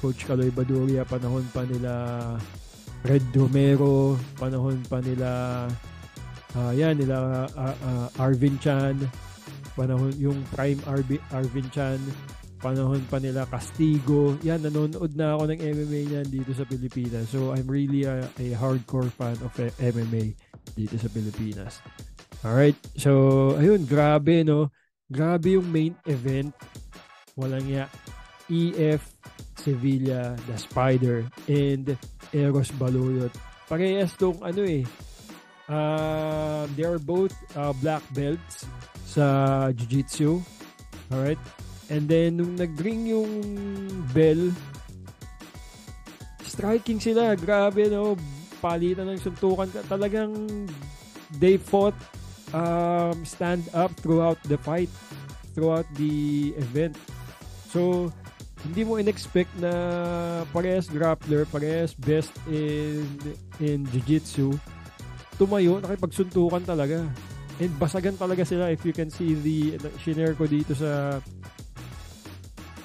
Coach 0.00 0.24
Kaloy 0.24 0.48
Baduria, 0.48 1.04
panahon 1.04 1.44
pa 1.52 1.66
nila 1.68 1.92
Red 3.02 3.24
Romero, 3.34 4.14
panahon 4.38 4.78
pa 4.86 5.02
nila 5.02 5.66
uh, 6.54 6.72
yan, 6.72 6.94
nila 7.02 7.46
uh, 7.50 7.76
uh, 7.76 8.08
Arvin 8.22 8.54
Chan, 8.62 8.94
panahon 9.74 10.14
yung 10.22 10.38
prime 10.54 10.78
Arvin, 10.86 11.18
Arvin 11.34 11.66
Chan, 11.74 11.98
panahon 12.62 13.02
pa 13.10 13.18
nila 13.18 13.42
Castigo. 13.50 14.38
Yan, 14.46 14.62
nanonood 14.62 15.18
na 15.18 15.34
ako 15.34 15.50
ng 15.50 15.60
MMA 15.60 16.00
niyan 16.14 16.28
dito 16.30 16.54
sa 16.54 16.62
Pilipinas. 16.62 17.26
So, 17.26 17.50
I'm 17.50 17.66
really 17.66 18.06
a, 18.06 18.22
a 18.38 18.54
hardcore 18.54 19.10
fan 19.10 19.34
of 19.42 19.50
MMA 19.82 20.38
dito 20.78 20.94
sa 20.94 21.10
Pilipinas. 21.10 21.82
Alright, 22.46 22.78
so, 22.94 23.52
ayun, 23.58 23.82
grabe, 23.82 24.46
no? 24.46 24.70
Grabe 25.10 25.58
yung 25.58 25.66
main 25.68 25.98
event. 26.06 26.54
Walang 27.34 27.66
ya. 27.66 27.90
EF 28.46 29.11
Sevilla, 29.62 30.34
The 30.50 30.56
Spider, 30.58 31.24
and 31.46 31.94
Eros 32.34 32.74
Baloyot. 32.74 33.30
Parehas 33.70 34.18
tong 34.18 34.42
ano 34.42 34.62
eh. 34.66 34.82
Uh, 35.70 36.66
they 36.74 36.82
are 36.82 36.98
both 36.98 37.32
uh, 37.54 37.72
black 37.78 38.02
belts 38.10 38.66
sa 39.06 39.70
Jiu-Jitsu. 39.70 40.42
Alright? 41.14 41.40
And 41.88 42.10
then, 42.10 42.42
nung 42.42 42.58
nag-ring 42.58 43.08
yung 43.08 43.30
bell, 44.10 44.50
striking 46.42 47.00
sila. 47.00 47.36
Grabe, 47.36 47.88
no? 47.88 48.18
Palitan 48.60 49.08
ng 49.08 49.20
suntukan. 49.20 49.68
Talagang 49.88 50.32
they 51.40 51.56
fought 51.56 51.96
um, 52.52 53.24
stand 53.24 53.64
up 53.72 53.92
throughout 54.00 54.36
the 54.44 54.56
fight, 54.60 54.92
throughout 55.56 55.88
the 55.96 56.52
event. 56.60 56.96
So, 57.72 58.12
hindi 58.62 58.82
mo 58.86 58.98
in-expect 58.98 59.50
na 59.58 59.72
parehas 60.54 60.86
grappler, 60.86 61.42
parehas 61.50 61.94
best 61.98 62.30
in 62.46 63.02
in 63.58 63.82
jiu-jitsu, 63.90 64.54
tumayo, 65.34 65.82
nakipagsuntukan 65.82 66.62
talaga. 66.62 67.02
And 67.58 67.72
basagan 67.76 68.16
talaga 68.16 68.46
sila 68.46 68.70
if 68.70 68.86
you 68.86 68.94
can 68.94 69.10
see 69.10 69.34
the 69.34 69.76
shinare 70.00 70.38
ko 70.38 70.46
dito 70.46 70.72
sa 70.72 71.18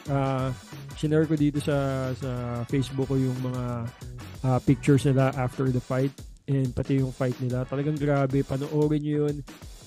uh, 0.09 0.49
shinare 0.97 1.29
ko 1.29 1.37
dito 1.37 1.61
sa 1.61 2.09
sa 2.17 2.61
Facebook 2.67 3.07
ko 3.13 3.15
yung 3.15 3.37
mga 3.45 3.63
uh, 4.43 4.59
pictures 4.65 5.05
nila 5.05 5.29
after 5.37 5.69
the 5.69 5.81
fight 5.81 6.11
and 6.49 6.73
pati 6.73 6.99
yung 6.99 7.13
fight 7.13 7.37
nila. 7.37 7.67
Talagang 7.69 7.99
grabe, 7.99 8.41
panoorin 8.41 9.03
nyo 9.03 9.15
yun. 9.27 9.35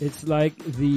It's 0.00 0.24
like 0.24 0.56
the 0.80 0.96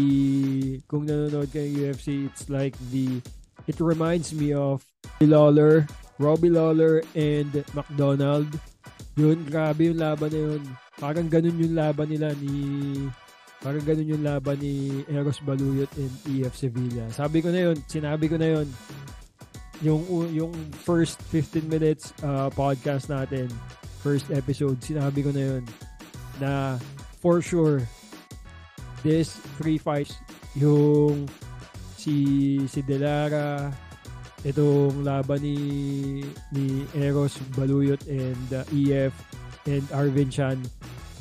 kung 0.88 1.10
nanonood 1.10 1.52
kayo 1.52 1.92
UFC, 1.92 2.30
it's 2.30 2.48
like 2.48 2.78
the 2.94 3.20
it 3.68 3.80
reminds 3.80 4.34
me 4.34 4.54
of 4.54 4.84
Lawler, 5.22 5.88
Robbie 6.20 6.52
Lawler, 6.52 7.02
and 7.16 7.64
McDonald. 7.74 8.50
Yun, 9.16 9.46
grabe 9.46 9.94
yung 9.94 10.00
laban 10.02 10.32
na 10.34 10.42
yun. 10.42 10.62
Parang 10.98 11.28
ganun 11.30 11.62
yung 11.62 11.76
laban 11.78 12.08
nila 12.10 12.34
ni 12.42 12.56
parang 13.64 13.86
ganun 13.88 14.10
yung 14.10 14.26
laban 14.26 14.60
ni 14.60 15.06
Eros 15.08 15.40
Baluyot 15.40 15.90
and 15.96 16.14
EF 16.28 16.58
Sevilla. 16.58 17.08
Sabi 17.14 17.40
ko 17.40 17.48
na 17.54 17.72
yun, 17.72 17.78
sinabi 17.88 18.28
ko 18.28 18.36
na 18.36 18.60
yun, 18.60 18.68
yung 19.80 20.04
yung 20.34 20.54
first 20.84 21.22
15 21.32 21.72
minutes 21.72 22.12
uh, 22.26 22.52
podcast 22.52 23.08
natin, 23.08 23.48
first 24.04 24.28
episode, 24.34 24.80
sinabi 24.84 25.24
ko 25.24 25.32
na 25.32 25.44
yun 25.56 25.64
na 26.42 26.76
for 27.22 27.40
sure 27.40 27.86
this 29.06 29.38
three 29.60 29.78
fights 29.78 30.18
yung 30.58 31.30
si 32.04 32.60
si 32.68 32.84
Delara 32.84 33.72
itong 34.44 35.08
laban 35.08 35.40
ni 35.40 35.58
ni 36.52 36.84
Eros 37.00 37.40
Baluyot 37.56 38.04
and 38.12 38.48
uh, 38.52 38.68
EF 38.76 39.16
and 39.72 39.84
Arvin 39.96 40.28
Chan. 40.28 40.60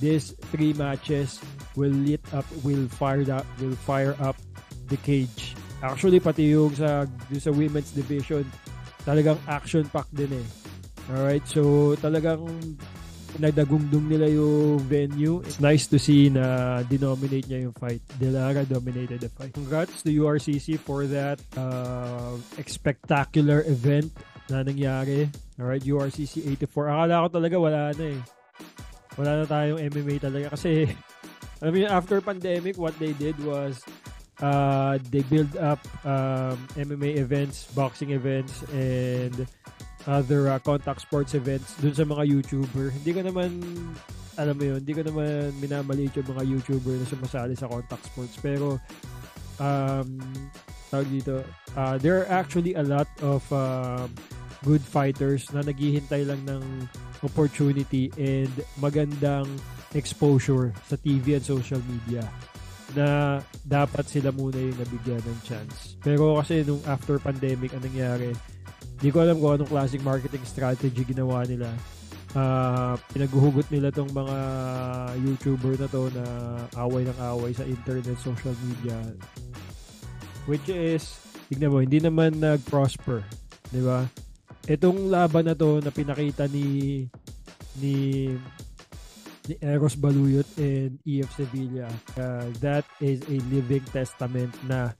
These 0.02 0.34
three 0.50 0.74
matches 0.74 1.38
will 1.78 1.94
lit 1.94 2.18
up 2.34 2.42
will 2.66 2.90
fire 2.90 3.22
up 3.30 3.46
will 3.62 3.78
fire 3.86 4.18
up 4.18 4.34
the 4.90 4.98
cage. 5.06 5.54
Actually 5.78 6.18
pati 6.18 6.50
yung 6.50 6.74
sa 6.74 7.06
sa 7.30 7.50
women's 7.54 7.94
division 7.94 8.42
talagang 9.06 9.38
action 9.46 9.86
pack 9.94 10.10
din 10.10 10.34
eh. 10.34 10.46
Alright 11.14 11.46
so 11.46 11.94
talagang 12.02 12.42
nagdagumdum 13.38 14.08
nila 14.08 14.28
yung 14.28 14.82
venue. 14.84 15.40
It's 15.46 15.60
nice 15.60 15.88
to 15.88 15.96
see 15.96 16.28
na 16.28 16.80
denominate 16.84 17.48
niya 17.48 17.70
yung 17.70 17.76
fight. 17.76 18.02
Delara 18.20 18.66
dominated 18.68 19.24
the 19.24 19.30
fight. 19.32 19.54
Congrats 19.54 20.02
to 20.04 20.10
URCC 20.12 20.76
for 20.76 21.08
that 21.08 21.40
uh, 21.56 22.36
spectacular 22.66 23.64
event 23.64 24.12
na 24.52 24.60
nangyari. 24.60 25.30
Alright, 25.56 25.84
URCC 25.84 26.44
84. 26.60 26.92
Akala 26.92 27.24
ko 27.24 27.28
talaga 27.30 27.56
wala 27.56 27.80
na 27.96 28.04
eh. 28.12 28.20
Wala 29.16 29.30
na 29.40 29.44
tayong 29.44 29.80
MMA 29.92 30.16
talaga 30.20 30.56
kasi 30.56 30.88
alam 31.62 31.72
mo 31.72 31.86
after 31.88 32.18
pandemic, 32.20 32.76
what 32.76 32.96
they 32.98 33.14
did 33.16 33.38
was 33.44 33.80
uh, 34.42 34.98
they 35.14 35.22
build 35.30 35.54
up 35.56 35.78
um, 36.04 36.58
MMA 36.74 37.16
events, 37.16 37.70
boxing 37.72 38.10
events, 38.10 38.66
and 38.74 39.46
other 40.06 40.50
uh, 40.50 40.58
contact 40.58 41.02
sports 41.02 41.34
events 41.34 41.78
dun 41.78 41.94
sa 41.94 42.04
mga 42.06 42.26
YouTuber. 42.26 42.90
Hindi 42.90 43.10
ko 43.14 43.20
naman, 43.22 43.50
alam 44.34 44.54
mo 44.58 44.64
yun, 44.66 44.78
hindi 44.82 44.94
ko 44.94 45.02
naman 45.06 45.54
minamaliit 45.62 46.14
yung 46.18 46.28
mga 46.34 46.42
YouTuber 46.46 46.94
na 46.98 47.06
sumasali 47.06 47.54
sa 47.54 47.70
contact 47.70 48.06
sports. 48.10 48.34
Pero, 48.42 48.82
um, 49.62 50.08
tawag 50.90 51.08
dito, 51.08 51.40
uh, 51.78 51.96
there 52.02 52.20
are 52.22 52.28
actually 52.28 52.74
a 52.74 52.84
lot 52.84 53.08
of 53.22 53.40
uh, 53.54 54.04
good 54.66 54.82
fighters 54.82 55.46
na 55.50 55.62
naghihintay 55.62 56.26
lang 56.26 56.42
ng 56.46 56.62
opportunity 57.22 58.10
and 58.18 58.50
magandang 58.82 59.46
exposure 59.94 60.74
sa 60.86 60.98
TV 60.98 61.38
and 61.38 61.44
social 61.46 61.80
media 61.86 62.26
na 62.92 63.40
dapat 63.64 64.04
sila 64.04 64.28
muna 64.34 64.60
yung 64.60 64.76
nabigyan 64.76 65.22
ng 65.24 65.38
chance. 65.46 65.96
Pero 66.04 66.36
kasi 66.36 66.60
nung 66.60 66.82
after 66.84 67.16
pandemic, 67.16 67.72
anong 67.72 67.88
nangyari, 67.88 68.30
hindi 69.02 69.10
ko 69.10 69.18
alam 69.18 69.42
kung 69.42 69.58
anong 69.58 69.66
classic 69.66 69.98
marketing 70.06 70.46
strategy 70.46 71.02
ginawa 71.02 71.42
nila. 71.42 71.74
Uh, 72.38 72.94
pinaghuhugot 73.10 73.66
nila 73.66 73.90
tong 73.90 74.06
mga 74.14 74.38
YouTuber 75.26 75.74
na 75.74 75.90
to 75.90 76.06
na 76.14 76.24
away 76.78 77.02
ng 77.02 77.18
away 77.34 77.50
sa 77.50 77.66
internet, 77.66 78.14
social 78.22 78.54
media. 78.62 78.94
Which 80.46 80.70
is, 80.70 81.18
tignan 81.50 81.74
mo, 81.74 81.82
hindi 81.82 81.98
naman 81.98 82.38
nag-prosper. 82.38 83.26
Di 83.74 83.82
ba? 83.82 84.06
Itong 84.70 85.10
laban 85.10 85.50
na 85.50 85.58
to 85.58 85.82
na 85.82 85.90
pinakita 85.90 86.46
ni 86.46 87.10
ni 87.82 88.30
ni 89.50 89.54
Eros 89.58 89.98
Baluyot 89.98 90.46
and 90.62 91.02
EF 91.02 91.34
Sevilla. 91.34 91.90
Uh, 92.14 92.46
that 92.62 92.86
is 93.02 93.18
a 93.26 93.42
living 93.50 93.82
testament 93.90 94.54
na 94.70 94.94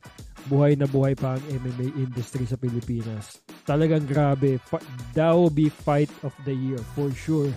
buhay 0.50 0.74
na 0.74 0.90
buhay 0.90 1.14
pa 1.14 1.38
ang 1.38 1.44
MMA 1.62 1.94
industry 2.02 2.50
sa 2.50 2.58
Pilipinas. 2.58 3.38
Talagang 3.62 4.06
grabe. 4.06 4.58
Pa- 4.66 4.82
that 5.14 5.30
will 5.30 5.52
be 5.52 5.70
fight 5.70 6.10
of 6.26 6.34
the 6.42 6.54
year 6.54 6.80
for 6.98 7.10
sure. 7.14 7.50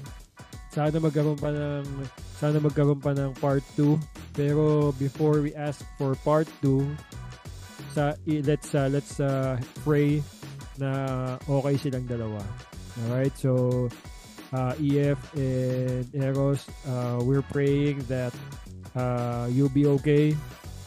Sana 0.70 1.00
magkaroon 1.00 1.40
pa 1.40 1.50
ng 1.50 1.86
sana 2.36 2.60
magkaroon 2.60 3.00
pa 3.02 3.16
ng 3.16 3.34
part 3.42 3.64
2. 3.80 3.98
Pero 4.36 4.92
before 5.00 5.40
we 5.40 5.56
ask 5.56 5.82
for 5.96 6.14
part 6.22 6.46
2, 6.62 6.84
sa 7.96 8.12
let's 8.28 8.76
uh, 8.76 8.92
let's 8.92 9.24
uh, 9.24 9.56
pray 9.88 10.20
na 10.76 10.92
okay 11.48 11.80
silang 11.80 12.04
dalawa. 12.04 12.44
Alright, 13.08 13.36
so 13.40 13.88
uh, 14.52 14.76
EF 14.80 15.20
and 15.36 16.08
Eros, 16.16 16.68
uh, 16.88 17.20
we're 17.24 17.44
praying 17.44 18.00
that 18.08 18.32
uh, 18.96 19.48
you'll 19.52 19.74
be 19.74 19.88
okay 20.00 20.36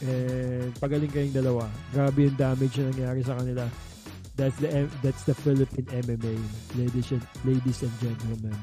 and 0.04 0.70
pagaling 0.78 1.10
kayong 1.10 1.34
dalawa. 1.34 1.66
Grabe 1.90 2.30
yung 2.30 2.38
damage 2.38 2.78
na 2.78 2.92
nangyari 2.92 3.20
sa 3.24 3.34
kanila. 3.36 3.64
That's 4.38 4.54
the 4.62 4.86
that's 5.02 5.26
the 5.26 5.34
Philippine 5.34 5.90
MMA, 5.90 6.38
ladies 6.78 7.10
and 7.10 7.24
ladies 7.42 7.82
and 7.82 7.90
gentlemen. 7.98 8.54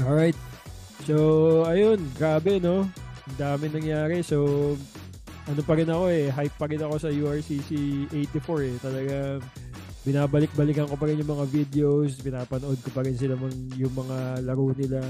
All 0.00 0.16
right. 0.16 0.32
So, 1.04 1.68
ayun, 1.68 2.00
grabe 2.16 2.56
no. 2.56 2.88
Ang 3.28 3.36
dami 3.36 3.68
nangyari. 3.68 4.24
So, 4.24 4.72
ano 5.44 5.60
pa 5.60 5.76
rin 5.76 5.92
ako 5.92 6.04
eh, 6.08 6.32
hype 6.32 6.56
pa 6.56 6.66
rin 6.72 6.80
ako 6.80 6.94
sa 6.96 7.12
URCC 7.12 7.70
84 8.16 8.64
eh. 8.64 8.74
Talagang 8.80 9.40
binabalik-balikan 10.08 10.88
ko 10.88 10.96
pa 10.96 11.04
rin 11.04 11.20
yung 11.20 11.36
mga 11.36 11.46
videos, 11.52 12.18
pinapanood 12.24 12.80
ko 12.80 12.90
pa 12.96 13.04
rin 13.04 13.14
sila 13.14 13.36
mga, 13.36 13.76
yung 13.76 13.94
mga 13.94 14.18
laro 14.40 14.72
nila. 14.72 15.04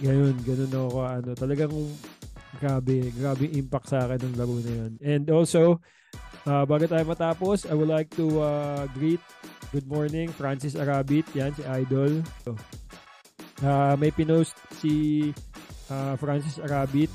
Ngayon, 0.00 0.34
ganun 0.46 0.72
ako 0.72 0.98
ano. 1.02 1.30
Talagang 1.34 1.74
grabe, 2.62 3.10
grabe 3.10 3.44
impact 3.58 3.90
sa 3.90 4.06
akin 4.06 4.22
ng 4.22 4.36
laro 4.38 4.56
na 4.62 4.72
yun. 4.72 4.92
And 5.02 5.24
also, 5.34 5.82
uh, 6.46 6.64
bago 6.64 6.84
tayo 6.86 7.04
matapos, 7.06 7.64
I 7.68 7.74
would 7.74 7.90
like 7.90 8.10
to 8.18 8.26
uh, 8.40 8.84
greet 8.96 9.22
good 9.72 9.88
morning 9.88 10.28
Francis 10.28 10.76
Arabit, 10.76 11.24
yan 11.32 11.56
si 11.56 11.64
Idol. 11.64 12.20
Uh, 13.62 13.94
may 13.96 14.10
pinost 14.10 14.58
si 14.82 15.30
uh, 15.88 16.14
Francis 16.18 16.58
Arabit 16.58 17.10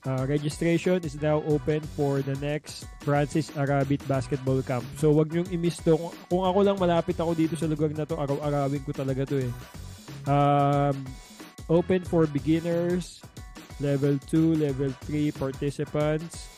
Uh, 0.00 0.24
registration 0.24 0.96
is 1.04 1.20
now 1.20 1.44
open 1.44 1.84
for 1.92 2.24
the 2.24 2.32
next 2.40 2.88
Francis 3.04 3.52
Arabit 3.52 4.00
Basketball 4.08 4.64
Camp. 4.64 4.80
So, 4.96 5.12
wag 5.12 5.28
niyong 5.28 5.52
i-miss 5.52 5.76
to. 5.84 5.92
Kung, 6.00 6.08
kung 6.32 6.42
ako 6.48 6.58
lang 6.64 6.80
malapit 6.80 7.20
ako 7.20 7.36
dito 7.36 7.52
sa 7.52 7.68
lugar 7.68 7.92
na 7.92 8.08
to, 8.08 8.16
araw-arawin 8.16 8.80
ko 8.80 8.96
talaga 8.96 9.28
to 9.28 9.44
eh. 9.44 9.52
Um, 10.24 11.04
open 11.68 12.00
for 12.08 12.24
beginners, 12.24 13.20
level 13.76 14.16
2, 14.32 14.72
level 14.72 14.88
3 15.04 15.36
participants. 15.36 16.48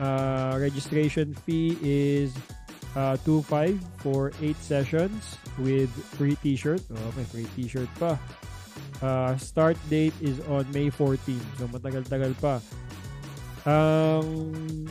Uh, 0.00 0.56
registration 0.60 1.34
fee 1.46 1.78
is 1.80 2.36
uh, 2.96 3.16
2.5 3.24 3.80
for 3.98 4.32
8 4.40 4.56
sessions 4.56 5.38
with 5.58 5.90
free 6.16 6.36
t-shirt. 6.42 6.80
Oh, 6.92 7.12
may 7.16 7.24
free 7.24 7.48
t-shirt 7.56 7.88
pa. 8.00 8.18
Uh, 9.00 9.36
start 9.36 9.76
date 9.88 10.14
is 10.20 10.40
on 10.48 10.64
May 10.72 10.88
14. 10.88 11.40
So 11.60 11.68
matagal-tagal 11.68 12.32
pa. 12.40 12.60
Ang 13.68 14.86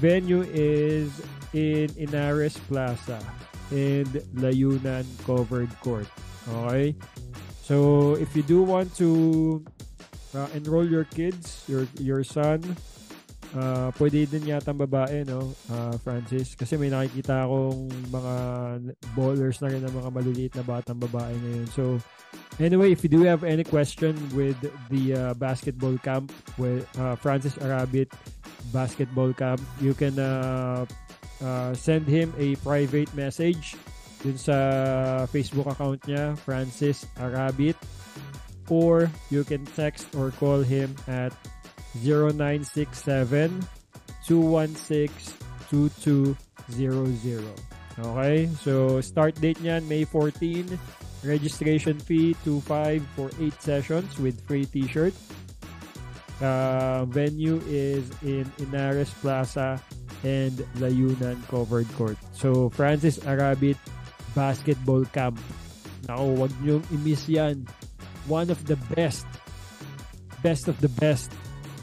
venue 0.00 0.44
is 0.52 1.12
in 1.52 1.92
Inares 2.00 2.56
Plaza 2.68 3.20
and 3.72 4.08
Layunan 4.36 5.04
Covered 5.24 5.68
Court. 5.80 6.08
Okay? 6.48 6.96
So 7.60 8.14
if 8.16 8.36
you 8.36 8.42
do 8.42 8.62
want 8.62 8.94
to 8.96 9.64
uh, 10.34 10.48
enroll 10.54 10.88
your 10.88 11.04
kids, 11.04 11.64
your 11.68 11.84
your 12.00 12.24
son, 12.24 12.60
uh, 13.56 13.88
pwede 13.96 14.26
din 14.28 14.52
yata 14.52 14.72
ang 14.72 14.80
babae, 14.80 15.24
no? 15.24 15.52
Uh, 15.68 15.94
Francis. 16.00 16.56
Kasi 16.56 16.76
may 16.76 16.88
nakikita 16.88 17.44
akong 17.44 17.88
mga 18.08 18.34
ballers 19.12 19.58
na 19.60 19.68
rin 19.72 19.82
ng 19.84 19.94
mga 19.94 20.10
maliliit 20.10 20.52
na 20.56 20.64
batang 20.64 21.00
babae 21.00 21.32
ngayon. 21.36 21.68
So, 21.72 22.00
Anyway, 22.60 22.92
if 22.92 23.02
you 23.02 23.08
do 23.08 23.22
have 23.24 23.44
any 23.44 23.64
question 23.64 24.12
with 24.36 24.56
the 24.90 25.14
uh, 25.14 25.34
basketball 25.34 25.96
camp, 25.98 26.32
with 26.58 26.84
uh, 26.98 27.16
Francis 27.16 27.56
Arabit 27.56 28.12
basketball 28.72 29.32
camp, 29.32 29.60
you 29.80 29.94
can 29.94 30.18
uh, 30.18 30.84
uh, 31.40 31.72
send 31.74 32.06
him 32.06 32.32
a 32.38 32.54
private 32.56 33.08
message 33.16 33.74
dun 34.22 34.36
sa 34.36 35.26
Facebook 35.32 35.66
account 35.66 35.98
niya, 36.04 36.36
Francis 36.38 37.08
Arabit, 37.18 37.74
or 38.68 39.10
you 39.32 39.42
can 39.42 39.64
text 39.74 40.06
or 40.14 40.30
call 40.36 40.60
him 40.60 40.94
at 41.08 41.32
0967 41.32 41.61
216 44.26 45.42
2200. 45.72 46.36
Okay? 47.98 48.46
So, 48.60 49.00
start 49.00 49.34
date 49.40 49.58
niyan, 49.60 49.88
May 49.88 50.04
14. 50.04 50.78
Registration 51.22 51.98
fee, 52.02 52.34
2.5 52.44 53.02
for 53.14 53.30
8 53.38 53.54
sessions 53.62 54.18
with 54.18 54.42
free 54.44 54.66
t-shirt. 54.66 55.14
Uh, 56.42 57.06
venue 57.06 57.62
is 57.70 58.10
in 58.26 58.42
Inares 58.58 59.14
Plaza 59.22 59.78
and 60.26 60.58
Layunan 60.82 61.38
Covered 61.46 61.86
Court. 61.94 62.18
So, 62.34 62.68
Francis 62.74 63.22
Arabit 63.22 63.78
Basketball 64.34 65.06
Camp. 65.14 65.38
Naku, 66.10 66.34
wag 66.34 66.50
niyong 66.58 66.82
i-miss 66.90 67.30
yan. 67.30 67.62
One 68.26 68.50
of 68.50 68.66
the 68.66 68.74
best, 68.98 69.26
best 70.42 70.66
of 70.66 70.74
the 70.82 70.90
best 70.98 71.30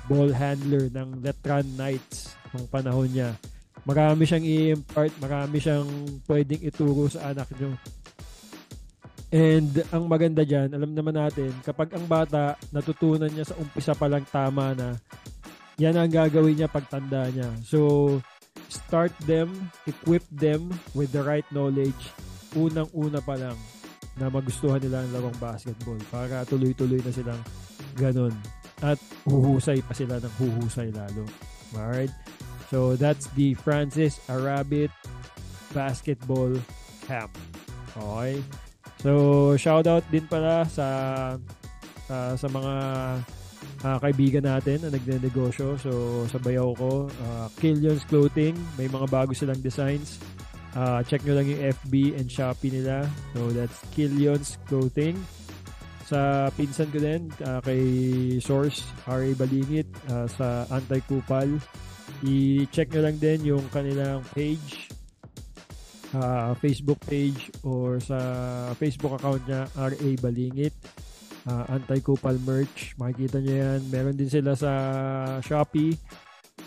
ball 0.10 0.34
handler 0.34 0.90
ng 0.90 1.22
Letran 1.22 1.70
Knights 1.78 2.34
ng 2.58 2.66
panahon 2.74 3.08
niya. 3.14 3.38
Marami 3.86 4.26
siyang 4.26 4.44
i-impart, 4.44 5.14
marami 5.22 5.62
siyang 5.62 5.88
pwedeng 6.26 6.62
ituro 6.66 7.06
sa 7.08 7.30
anak 7.32 7.48
niyo. 7.56 7.78
And 9.30 9.70
ang 9.94 10.10
maganda 10.10 10.42
dyan, 10.42 10.74
alam 10.74 10.98
naman 10.98 11.14
natin, 11.14 11.54
kapag 11.62 11.94
ang 11.94 12.10
bata 12.10 12.58
natutunan 12.74 13.30
niya 13.30 13.46
sa 13.46 13.58
umpisa 13.62 13.94
pa 13.94 14.10
lang 14.10 14.26
tama 14.26 14.74
na, 14.74 14.98
yan 15.78 15.94
ang 15.96 16.10
gagawin 16.10 16.58
niya 16.58 16.68
pagtanda 16.68 17.30
niya. 17.30 17.48
So, 17.62 18.18
start 18.68 19.14
them, 19.30 19.54
equip 19.86 20.26
them 20.34 20.74
with 20.98 21.14
the 21.14 21.22
right 21.22 21.46
knowledge, 21.54 22.10
unang-una 22.58 23.22
pa 23.22 23.38
lang 23.38 23.56
na 24.18 24.28
magustuhan 24.28 24.82
nila 24.82 25.06
ang 25.06 25.14
larong 25.14 25.38
basketball 25.38 26.02
para 26.10 26.44
tuloy-tuloy 26.50 27.00
na 27.00 27.14
silang 27.14 27.42
ganun. 27.96 28.34
At 28.80 29.00
huhusay 29.28 29.84
pa 29.84 29.92
sila 29.92 30.24
ng 30.24 30.34
huhusay 30.40 30.90
lalo. 30.96 31.28
Alright? 31.76 32.12
So, 32.70 32.96
that's 32.96 33.28
the 33.34 33.58
Francis 33.58 34.22
Arabit 34.30 34.94
Basketball 35.74 36.54
Camp. 37.04 37.34
Okay? 37.98 38.40
So, 39.02 39.56
shout 39.58 39.88
out 39.88 40.06
din 40.12 40.28
pala 40.28 40.68
sa 40.70 40.88
uh, 42.10 42.34
sa 42.36 42.48
mga 42.52 42.74
uh, 43.84 43.98
kaibigan 44.00 44.44
natin 44.44 44.84
na 44.84 44.90
nagne-negosyo. 44.92 45.80
So, 45.80 45.92
sa 46.28 46.38
bayaw 46.40 46.76
ko, 46.76 46.92
uh, 47.08 47.48
Killian's 47.60 48.04
Clothing, 48.08 48.56
may 48.76 48.92
mga 48.92 49.08
bago 49.08 49.32
silang 49.32 49.60
designs. 49.64 50.20
Uh, 50.78 51.02
check 51.08 51.26
nyo 51.26 51.42
lang 51.42 51.50
yung 51.50 51.74
FB 51.74 51.94
and 52.20 52.28
Shopee 52.30 52.70
nila. 52.70 53.08
So, 53.34 53.50
that's 53.50 53.80
Killian's 53.96 54.60
Clothing. 54.70 55.18
Sa 56.10 56.50
pinsan 56.58 56.90
ko 56.90 56.98
din, 56.98 57.30
uh, 57.46 57.62
kay 57.62 57.86
Source, 58.42 58.90
R.A. 59.06 59.38
Balingit, 59.38 59.86
uh, 60.10 60.26
sa 60.26 60.66
Anti-Kupal. 60.74 61.62
I-check 62.26 62.90
nyo 62.90 63.02
lang 63.06 63.22
din 63.22 63.54
yung 63.54 63.64
kanilang 63.70 64.26
page 64.34 64.90
uh, 66.16 66.52
Facebook 66.58 67.00
page 67.06 67.54
or 67.62 68.02
sa 68.02 68.18
Facebook 68.78 69.20
account 69.20 69.44
niya 69.46 69.70
RA 69.78 70.10
Balingit 70.18 70.74
uh, 71.50 71.66
Anti-Kupal 71.70 72.42
merch 72.46 72.98
makikita 72.98 73.42
niyo 73.42 73.56
yan 73.62 73.82
meron 73.94 74.18
din 74.18 74.32
sila 74.32 74.58
sa 74.58 74.72
Shopee 75.44 75.98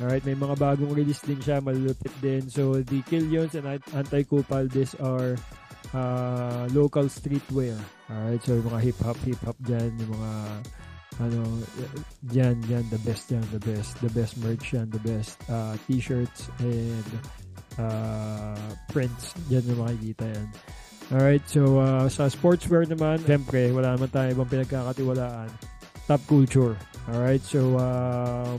alright 0.00 0.24
may 0.24 0.38
mga 0.38 0.56
bagong 0.56 0.94
release 0.94 1.22
din 1.26 1.40
siya 1.42 1.58
malulupit 1.60 2.12
din 2.22 2.46
so 2.46 2.78
the 2.80 3.00
Killions 3.06 3.54
and 3.58 3.66
Anti-Kupal 3.92 4.70
these 4.70 4.94
are 5.02 5.36
uh, 5.92 6.68
local 6.72 7.06
streetwear 7.06 7.76
alright 8.10 8.42
so 8.44 8.56
yung 8.56 8.68
mga 8.68 8.80
hip-hop 8.92 9.18
hip-hop 9.24 9.58
dyan 9.64 9.90
yung 10.00 10.12
mga 10.16 10.32
ano 11.20 11.40
dyan 12.32 12.56
dyan 12.64 12.84
the 12.88 13.00
best 13.04 13.28
yan 13.28 13.44
the 13.52 13.62
best 13.62 14.00
the 14.00 14.12
best 14.16 14.40
merch 14.40 14.72
yan 14.72 14.88
the 14.88 15.02
best 15.04 15.36
uh, 15.52 15.76
t-shirts 15.84 16.48
and 16.64 17.08
uh, 17.78 18.56
prints. 18.90 19.32
Diyan 19.48 19.72
yung 19.72 19.80
makikita 19.84 20.24
yan. 20.28 20.46
Alright, 21.12 21.44
so 21.44 21.80
uh, 21.80 22.08
sa 22.08 22.28
sportswear 22.32 22.88
naman, 22.88 23.20
siyempre, 23.24 23.68
wala 23.72 23.96
naman 23.96 24.08
tayo 24.08 24.32
ibang 24.32 24.48
pinagkakatiwalaan. 24.48 25.50
Top 26.08 26.22
culture. 26.24 26.74
Alright, 27.12 27.44
so 27.44 27.76
um, 27.76 28.58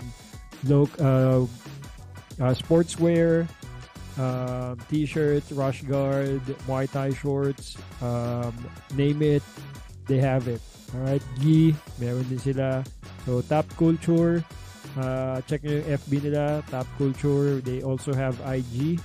look, 0.70 0.94
uh, 1.02 1.44
uh, 2.38 2.54
sportswear, 2.54 3.50
um, 4.18 4.78
t-shirts, 4.90 5.52
rush 5.52 5.82
guard, 5.84 6.42
Muay 6.68 6.90
Thai 6.90 7.14
shorts, 7.14 7.78
um, 8.02 8.54
name 8.96 9.22
it, 9.22 9.44
they 10.08 10.18
have 10.18 10.48
it. 10.48 10.62
Alright, 10.94 11.24
Gi, 11.42 11.74
meron 11.98 12.28
din 12.30 12.38
sila. 12.38 12.86
So, 13.26 13.42
Top 13.42 13.66
Culture, 13.78 14.46
uh, 14.98 15.42
check 15.50 15.66
nyo 15.66 15.82
yung 15.82 15.90
FB 15.98 16.12
nila, 16.30 16.62
Top 16.70 16.86
Culture. 17.02 17.58
They 17.66 17.82
also 17.82 18.14
have 18.14 18.38
IG. 18.46 19.02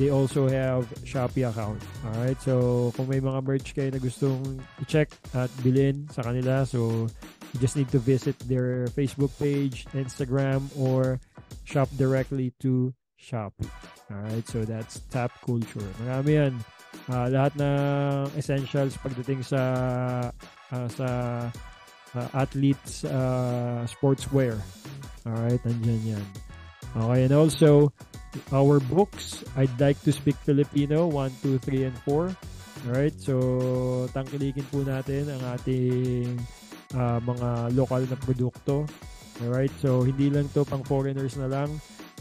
They 0.00 0.08
also 0.08 0.48
have 0.48 0.88
Shopee 1.04 1.44
account. 1.44 1.84
Alright, 2.08 2.40
so 2.40 2.90
kung 2.96 3.12
may 3.12 3.20
mga 3.20 3.44
merch 3.44 3.76
kayo 3.76 3.92
na 3.92 4.00
gustong 4.00 4.40
i-check 4.80 5.12
at 5.36 5.52
bilhin 5.60 6.08
sa 6.08 6.24
kanila, 6.24 6.64
so 6.64 7.04
you 7.52 7.60
just 7.60 7.76
need 7.76 7.92
to 7.92 8.00
visit 8.00 8.38
their 8.48 8.88
Facebook 8.96 9.36
page, 9.36 9.84
Instagram, 9.92 10.64
or 10.80 11.20
shop 11.68 11.92
directly 12.00 12.56
to 12.64 12.96
Shopee. 13.20 13.68
Alright, 14.12 14.44
so 14.44 14.64
that's 14.68 15.00
Top 15.08 15.32
Culture. 15.40 15.88
Marami 16.04 16.36
yan. 16.36 16.52
Uh, 17.08 17.26
lahat 17.32 17.56
ng 17.56 18.28
essentials 18.36 19.00
pagdating 19.00 19.40
sa 19.40 19.60
uh, 20.68 20.88
sa 20.92 21.08
uh, 22.14 22.28
athletes 22.36 23.08
uh, 23.08 23.82
sportswear. 23.88 24.60
Alright, 25.24 25.60
nandyan 25.64 26.18
yan. 26.18 26.26
Okay, 26.92 27.24
and 27.24 27.32
also, 27.32 27.88
our 28.52 28.76
books, 28.92 29.40
I'd 29.56 29.72
like 29.80 29.96
to 30.04 30.12
speak 30.12 30.36
Filipino, 30.44 31.08
1, 31.08 31.32
2, 31.40 31.56
3, 31.64 31.88
and 31.88 31.96
4. 32.04 32.36
Alright, 32.88 33.16
so 33.16 33.34
tangkilikin 34.12 34.66
po 34.68 34.84
natin 34.84 35.30
ang 35.32 35.42
ating 35.56 36.36
uh, 36.92 37.16
mga 37.24 37.72
lokal 37.72 38.04
na 38.04 38.18
produkto. 38.20 38.84
Alright, 39.40 39.72
so 39.80 40.04
hindi 40.04 40.28
lang 40.28 40.52
to 40.52 40.68
pang 40.68 40.84
foreigners 40.84 41.40
na 41.40 41.48
lang. 41.48 41.72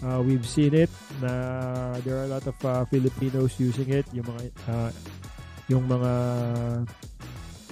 Uh, 0.01 0.21
we've 0.25 0.45
seen 0.45 0.73
it 0.73 0.89
na 1.21 1.93
there 2.01 2.17
are 2.17 2.25
a 2.25 2.31
lot 2.33 2.45
of 2.45 2.57
uh, 2.65 2.85
Filipinos 2.89 3.57
using 3.61 3.89
it. 3.93 4.05
Yung 4.13 4.25
mga 4.25 4.41
uh, 4.67 4.91
yung 5.69 5.85
mga 5.85 6.11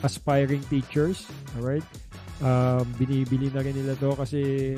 aspiring 0.06 0.63
teachers. 0.70 1.28
Alright? 1.58 1.86
Um, 2.39 2.88
binibili 2.96 3.52
na 3.52 3.60
rin 3.60 3.76
nila 3.76 4.00
to 4.00 4.15
kasi 4.15 4.74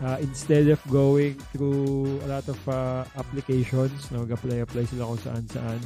uh, 0.00 0.18
instead 0.24 0.68
of 0.72 0.80
going 0.88 1.36
through 1.52 2.18
a 2.24 2.28
lot 2.28 2.46
of 2.48 2.58
uh, 2.68 3.04
applications, 3.18 4.08
nag-apply-apply 4.08 4.84
sila 4.88 5.12
kung 5.12 5.20
saan-saan, 5.20 5.80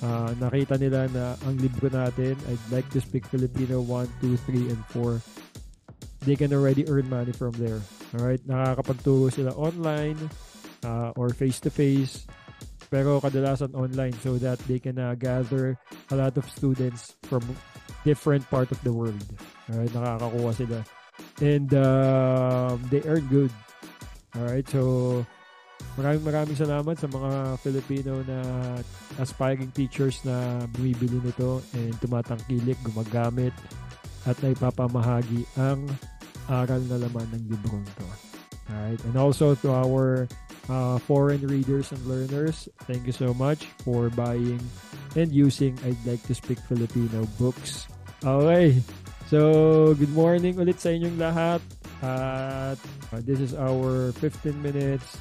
uh, 0.00 0.32
nakita 0.40 0.80
nila 0.80 1.06
na 1.12 1.36
ang 1.44 1.60
libro 1.60 1.92
natin, 1.92 2.34
I'd 2.48 2.64
like 2.72 2.88
to 2.96 3.00
speak 3.04 3.28
Filipino 3.28 3.84
1, 3.84 4.08
2, 4.24 4.36
3, 4.48 4.72
and 4.72 4.82
4, 4.96 5.20
they 6.24 6.36
can 6.36 6.52
already 6.52 6.88
earn 6.88 7.08
money 7.08 7.32
from 7.32 7.52
there. 7.56 7.80
Alright? 8.16 8.42
Nakakapagturo 8.48 9.32
sila 9.32 9.52
online 9.56 10.18
uh, 10.84 11.12
or 11.16 11.30
face-to-face 11.30 12.26
pero 12.92 13.18
kadalasan 13.18 13.74
online 13.74 14.14
so 14.22 14.38
that 14.38 14.54
they 14.70 14.78
can 14.78 14.94
uh, 15.02 15.18
gather 15.18 15.74
a 16.12 16.14
lot 16.14 16.36
of 16.38 16.46
students 16.46 17.18
from 17.26 17.42
different 18.06 18.44
part 18.52 18.70
of 18.70 18.78
the 18.86 18.92
world. 18.92 19.18
Alright, 19.66 19.90
nakakakuha 19.90 20.52
sila. 20.54 20.80
And 21.42 21.70
um, 21.74 22.78
they 22.94 23.02
earn 23.02 23.26
good. 23.26 23.50
Alright, 24.38 24.66
so 24.70 25.22
maraming 25.98 26.22
maraming 26.22 26.58
salamat 26.58 26.94
sa 26.98 27.10
mga 27.10 27.58
Filipino 27.62 28.22
na 28.26 28.38
aspiring 29.18 29.74
teachers 29.74 30.22
na 30.22 30.62
bumibili 30.74 31.18
nito 31.18 31.62
and 31.74 31.94
tumatangkilik, 31.98 32.78
gumagamit 32.86 33.54
at 34.24 34.36
naipapamahagi 34.40 35.44
ang 35.60 35.84
aral 36.48 36.80
na 36.88 36.96
laman 37.00 37.28
ng 37.32 37.44
librong 37.50 37.84
to. 37.98 38.06
Alright, 38.72 39.00
and 39.04 39.16
also 39.16 39.54
to 39.60 39.68
our 39.72 40.26
uh, 40.72 40.96
foreign 41.04 41.44
readers 41.44 41.92
and 41.92 42.00
learners, 42.08 42.68
thank 42.88 43.04
you 43.04 43.12
so 43.12 43.34
much 43.36 43.68
for 43.84 44.08
buying 44.08 44.60
and 45.14 45.28
using 45.30 45.76
I'd 45.84 46.00
Like 46.08 46.24
to 46.26 46.34
Speak 46.34 46.58
Filipino 46.64 47.28
books. 47.36 47.86
Okay, 48.24 48.80
so 49.28 49.92
good 49.94 50.12
morning 50.16 50.56
ulit 50.56 50.80
sa 50.80 50.96
inyong 50.96 51.20
lahat. 51.20 51.60
At 52.04 52.80
uh, 53.12 53.20
this 53.24 53.40
is 53.40 53.52
our 53.52 54.12
15 54.16 54.56
minutes 54.60 55.16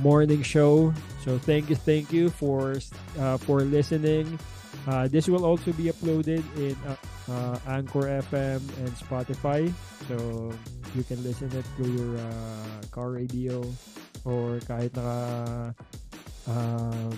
morning 0.00 0.42
show. 0.42 0.94
So 1.24 1.38
thank 1.38 1.70
you, 1.70 1.76
thank 1.76 2.12
you 2.12 2.30
for 2.30 2.78
uh, 3.18 3.36
for 3.42 3.62
listening. 3.62 4.38
Uh, 4.86 5.06
this 5.06 5.28
will 5.28 5.44
also 5.44 5.70
be 5.78 5.86
uploaded 5.86 6.42
in 6.58 6.74
uh, 6.86 6.96
uh, 7.30 7.56
Anchor 7.70 8.10
FM 8.26 8.60
and 8.82 8.92
Spotify. 8.98 9.70
So 10.08 10.50
you 10.94 11.04
can 11.04 11.22
listen 11.22 11.50
it 11.54 11.64
through 11.76 11.92
your 11.94 12.12
uh, 12.18 12.82
car 12.90 13.14
radio 13.14 13.62
or 14.26 14.58
kahit 14.66 14.90
naka 14.98 15.74
uh, 16.50 17.10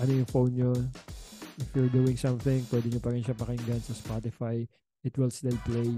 ano 0.00 0.10
yung 0.10 0.28
phone 0.28 0.52
nyo. 0.52 0.72
If 1.60 1.68
you're 1.76 1.92
doing 1.92 2.16
something, 2.16 2.64
pwede 2.72 2.88
nyo 2.88 3.00
pa 3.00 3.12
rin 3.12 3.24
siya 3.24 3.36
pakinggan 3.36 3.80
sa 3.84 3.92
Spotify. 3.92 4.64
It 5.04 5.16
will 5.16 5.32
still 5.32 5.56
play. 5.64 5.92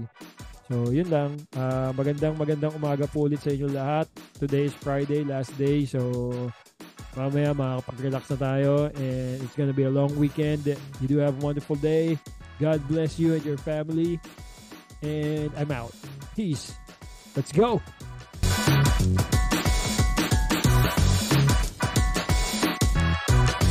So, 0.71 0.91
yun 0.91 1.11
lang. 1.11 1.39
Uh, 1.55 1.91
magandang 1.95 2.39
magandang 2.39 2.75
umaga 2.75 3.03
po 3.07 3.27
ulit 3.27 3.43
sa 3.43 3.51
inyo 3.51 3.67
lahat. 3.67 4.07
Today 4.39 4.71
is 4.71 4.75
Friday, 4.75 5.27
last 5.27 5.51
day. 5.59 5.83
So, 5.83 6.31
mamaya 7.15 7.53
makakapag-relax 7.53 8.23
na 8.33 8.37
tayo 8.37 8.73
and 8.97 9.37
it's 9.41 9.55
gonna 9.55 9.75
be 9.75 9.83
a 9.83 9.93
long 9.93 10.11
weekend. 10.17 10.65
You 11.01 11.07
do 11.07 11.17
have 11.21 11.37
a 11.37 11.43
wonderful 11.45 11.75
day. 11.77 12.17
God 12.59 12.81
bless 12.87 13.19
you 13.19 13.33
and 13.33 13.43
your 13.45 13.57
family. 13.57 14.19
And 15.01 15.51
I'm 15.57 15.71
out. 15.71 15.93
Peace. 16.35 16.73
Let's 17.35 17.51
go. 17.51 17.81